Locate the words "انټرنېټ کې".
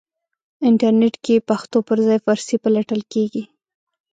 0.67-1.35